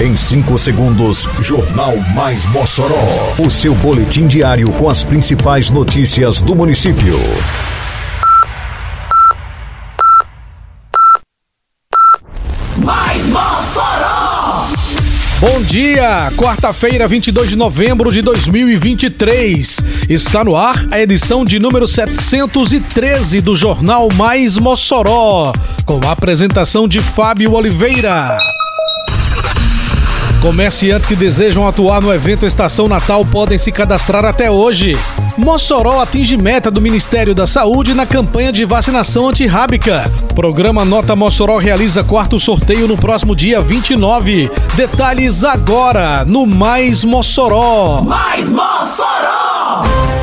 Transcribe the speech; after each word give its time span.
Em 0.00 0.14
5 0.14 0.56
segundos, 0.58 1.28
Jornal 1.40 1.96
Mais 2.14 2.46
Mossoró. 2.46 3.34
O 3.36 3.50
seu 3.50 3.74
boletim 3.74 4.28
diário 4.28 4.70
com 4.74 4.88
as 4.88 5.02
principais 5.02 5.70
notícias 5.70 6.40
do 6.40 6.54
município. 6.54 7.18
Mais 12.76 13.26
Mossoró! 13.26 14.68
Bom 15.40 15.62
dia, 15.62 16.30
quarta-feira, 16.36 17.08
22 17.08 17.48
de 17.48 17.56
novembro 17.56 18.12
de 18.12 18.22
2023. 18.22 19.78
Está 20.08 20.44
no 20.44 20.56
ar 20.56 20.76
a 20.92 21.00
edição 21.00 21.44
de 21.44 21.58
número 21.58 21.88
713 21.88 23.40
do 23.40 23.56
Jornal 23.56 24.08
Mais 24.14 24.58
Mossoró, 24.58 25.52
com 25.84 25.98
a 26.06 26.12
apresentação 26.12 26.86
de 26.86 27.00
Fábio 27.00 27.54
Oliveira. 27.54 28.38
Comerciantes 30.40 31.06
que 31.06 31.16
desejam 31.16 31.66
atuar 31.66 32.00
no 32.00 32.14
evento 32.14 32.46
Estação 32.46 32.86
Natal 32.86 33.24
podem 33.24 33.58
se 33.58 33.72
cadastrar 33.72 34.24
até 34.24 34.48
hoje. 34.48 34.92
Mossoró 35.36 36.00
atinge 36.00 36.36
meta 36.36 36.70
do 36.70 36.80
Ministério 36.80 37.34
da 37.34 37.44
Saúde 37.44 37.92
na 37.92 38.06
campanha 38.06 38.52
de 38.52 38.64
vacinação 38.64 39.28
antirrábica. 39.28 40.10
Programa 40.36 40.84
Nota 40.84 41.16
Mossoró 41.16 41.58
realiza 41.58 42.04
quarto 42.04 42.38
sorteio 42.38 42.86
no 42.86 42.96
próximo 42.96 43.34
dia 43.34 43.60
29. 43.60 44.48
Detalhes 44.76 45.42
agora 45.42 46.24
no 46.24 46.46
Mais 46.46 47.02
Mossoró. 47.02 48.02
Mais 48.02 48.48
Mossoró! 48.52 50.17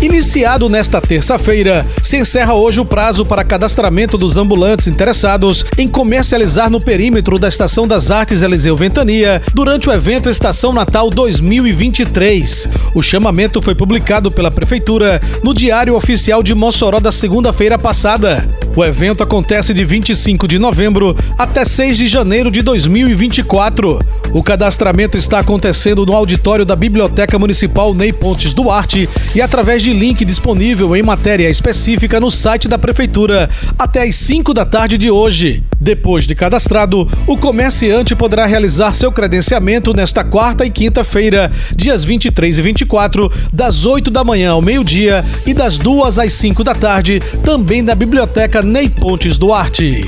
Iniciado 0.00 0.68
nesta 0.68 1.00
terça-feira, 1.00 1.84
se 2.04 2.16
encerra 2.16 2.54
hoje 2.54 2.80
o 2.80 2.84
prazo 2.84 3.26
para 3.26 3.42
cadastramento 3.42 4.16
dos 4.16 4.36
ambulantes 4.36 4.86
interessados 4.86 5.66
em 5.76 5.88
comercializar 5.88 6.70
no 6.70 6.80
perímetro 6.80 7.36
da 7.36 7.48
Estação 7.48 7.86
das 7.86 8.12
Artes 8.12 8.42
Eliseu 8.42 8.76
Ventania 8.76 9.42
durante 9.52 9.88
o 9.88 9.92
evento 9.92 10.30
Estação 10.30 10.72
Natal 10.72 11.10
2023. 11.10 12.68
O 12.94 13.02
chamamento 13.02 13.60
foi 13.60 13.74
publicado 13.74 14.30
pela 14.30 14.52
Prefeitura 14.52 15.20
no 15.42 15.52
Diário 15.52 15.96
Oficial 15.96 16.44
de 16.44 16.54
Mossoró 16.54 17.00
da 17.00 17.10
segunda-feira 17.10 17.76
passada. 17.76 18.48
O 18.76 18.84
evento 18.84 19.24
acontece 19.24 19.74
de 19.74 19.84
25 19.84 20.46
de 20.46 20.60
novembro 20.60 21.16
até 21.36 21.64
6 21.64 21.98
de 21.98 22.06
janeiro 22.06 22.52
de 22.52 22.62
2024. 22.62 23.98
O 24.32 24.44
cadastramento 24.44 25.16
está 25.16 25.40
acontecendo 25.40 26.06
no 26.06 26.14
auditório 26.14 26.64
da 26.64 26.76
Biblioteca 26.76 27.36
Municipal 27.36 27.92
Ney 27.92 28.12
Pontes 28.12 28.52
Duarte 28.52 29.08
e 29.34 29.40
através 29.40 29.82
de 29.82 29.87
link 29.92 30.24
disponível 30.24 30.94
em 30.96 31.02
matéria 31.02 31.48
específica 31.48 32.20
no 32.20 32.30
site 32.30 32.68
da 32.68 32.78
Prefeitura 32.78 33.48
até 33.78 34.02
às 34.02 34.16
5 34.16 34.52
da 34.52 34.64
tarde 34.64 34.98
de 34.98 35.10
hoje. 35.10 35.62
Depois 35.80 36.26
de 36.26 36.34
cadastrado, 36.34 37.08
o 37.26 37.36
comerciante 37.36 38.16
poderá 38.16 38.46
realizar 38.46 38.92
seu 38.92 39.12
credenciamento 39.12 39.94
nesta 39.94 40.24
quarta 40.24 40.66
e 40.66 40.70
quinta-feira, 40.70 41.52
dias 41.74 42.04
23 42.04 42.58
e 42.58 42.62
24, 42.62 43.30
das 43.52 43.86
8 43.86 44.10
da 44.10 44.24
manhã 44.24 44.52
ao 44.52 44.62
meio-dia 44.62 45.24
e 45.46 45.54
das 45.54 45.78
2 45.78 46.18
às 46.18 46.32
5 46.34 46.64
da 46.64 46.74
tarde, 46.74 47.22
também 47.44 47.82
na 47.82 47.94
Biblioteca 47.94 48.62
Ney 48.62 48.88
Pontes 48.88 49.38
Duarte. 49.38 50.00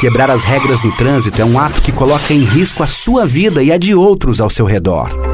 Quebrar 0.00 0.30
as 0.30 0.44
regras 0.44 0.80
do 0.80 0.92
trânsito 0.92 1.40
é 1.40 1.44
um 1.44 1.58
ato 1.58 1.80
que 1.80 1.92
coloca 1.92 2.32
em 2.32 2.44
risco 2.44 2.82
a 2.82 2.86
sua 2.86 3.26
vida 3.26 3.62
e 3.62 3.72
a 3.72 3.78
de 3.78 3.94
outros 3.94 4.40
ao 4.40 4.50
seu 4.50 4.66
redor. 4.66 5.33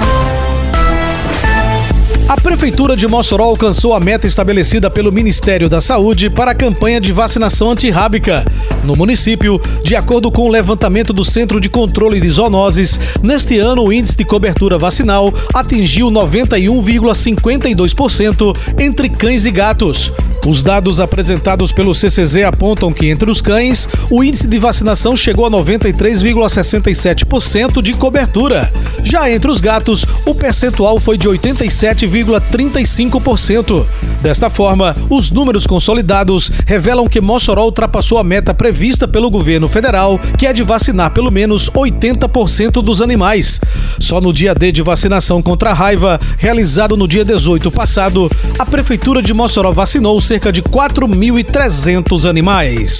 A 2.31 2.37
Prefeitura 2.37 2.95
de 2.95 3.05
Mossoró 3.09 3.43
alcançou 3.43 3.93
a 3.93 3.99
meta 3.99 4.25
estabelecida 4.25 4.89
pelo 4.89 5.11
Ministério 5.11 5.67
da 5.67 5.81
Saúde 5.81 6.29
para 6.29 6.51
a 6.51 6.55
campanha 6.55 7.01
de 7.01 7.11
vacinação 7.11 7.71
antirrábica. 7.71 8.45
No 8.85 8.95
município, 8.95 9.61
de 9.83 9.97
acordo 9.97 10.31
com 10.31 10.43
o 10.43 10.49
levantamento 10.49 11.11
do 11.11 11.25
Centro 11.25 11.59
de 11.59 11.67
Controle 11.67 12.21
de 12.21 12.29
Zoonoses, 12.29 12.97
neste 13.21 13.59
ano 13.59 13.83
o 13.83 13.91
índice 13.91 14.15
de 14.15 14.23
cobertura 14.23 14.77
vacinal 14.77 15.33
atingiu 15.53 16.07
91,52% 16.07 18.57
entre 18.79 19.09
cães 19.09 19.45
e 19.45 19.51
gatos. 19.51 20.13
Os 20.45 20.61
dados 20.63 20.99
apresentados 20.99 21.71
pelo 21.71 21.93
CCZ 21.93 22.37
apontam 22.45 22.91
que 22.91 23.07
entre 23.07 23.29
os 23.29 23.41
cães, 23.41 23.87
o 24.09 24.23
índice 24.23 24.47
de 24.47 24.57
vacinação 24.57 25.15
chegou 25.15 25.45
a 25.45 25.51
93,67% 25.51 27.79
de 27.81 27.93
cobertura. 27.93 28.73
Já 29.03 29.31
entre 29.31 29.51
os 29.51 29.61
gatos, 29.61 30.03
o 30.25 30.33
percentual 30.33 30.99
foi 30.99 31.15
de 31.17 31.29
87,35%. 31.29 33.85
Desta 34.21 34.49
forma, 34.49 34.95
os 35.09 35.29
números 35.29 35.67
consolidados 35.67 36.49
revelam 36.65 37.07
que 37.07 37.21
Mossoró 37.21 37.65
ultrapassou 37.65 38.17
a 38.17 38.23
meta 38.23 38.51
prevista 38.53 39.07
pelo 39.07 39.29
governo 39.29 39.69
federal, 39.69 40.19
que 40.37 40.47
é 40.47 40.53
de 40.53 40.63
vacinar 40.63 41.11
pelo 41.11 41.31
menos 41.31 41.69
80% 41.69 42.83
dos 42.83 43.01
animais. 43.01 43.61
Só 43.99 44.19
no 44.19 44.33
dia 44.33 44.55
D 44.55 44.71
de 44.71 44.81
vacinação 44.81 45.39
contra 45.41 45.69
a 45.69 45.73
raiva, 45.73 46.17
realizado 46.37 46.97
no 46.97 47.07
dia 47.07 47.23
18 47.23 47.71
passado, 47.71 48.29
a 48.57 48.65
Prefeitura 48.65 49.21
de 49.21 49.33
Mossoró 49.33 49.71
vacinou 49.71 50.19
cerca 50.31 50.49
de 50.49 50.63
4.300 50.63 52.29
animais. 52.29 52.99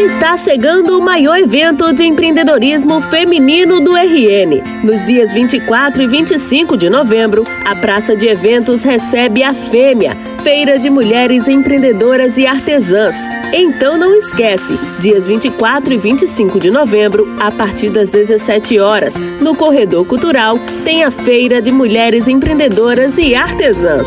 Está 0.00 0.38
chegando 0.38 0.98
o 0.98 1.02
maior 1.02 1.38
evento 1.38 1.92
de 1.92 2.02
empreendedorismo 2.02 2.98
feminino 3.02 3.78
do 3.78 3.94
RN. 3.94 4.62
Nos 4.82 5.04
dias 5.04 5.34
24 5.34 6.02
e 6.02 6.06
25 6.06 6.78
de 6.78 6.88
novembro, 6.88 7.44
a 7.62 7.76
Praça 7.76 8.16
de 8.16 8.26
Eventos 8.26 8.82
recebe 8.84 9.42
a 9.42 9.52
Fêmea, 9.52 10.16
Feira 10.42 10.78
de 10.78 10.88
Mulheres 10.88 11.46
Empreendedoras 11.46 12.38
e 12.38 12.46
Artesãs. 12.46 13.16
Então 13.52 13.98
não 13.98 14.14
esquece, 14.14 14.80
dias 14.98 15.26
24 15.26 15.92
e 15.92 15.98
25 15.98 16.58
de 16.58 16.70
novembro, 16.70 17.36
a 17.38 17.50
partir 17.50 17.90
das 17.90 18.08
17 18.08 18.78
horas, 18.78 19.12
no 19.42 19.54
Corredor 19.54 20.06
Cultural, 20.06 20.58
tem 20.86 21.04
a 21.04 21.10
Feira 21.10 21.60
de 21.60 21.70
Mulheres 21.70 22.26
Empreendedoras 22.26 23.18
e 23.18 23.34
Artesãs. 23.34 24.06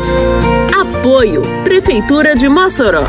Apoio 0.82 1.42
Prefeitura 1.62 2.34
de 2.34 2.48
Mossoró. 2.48 3.04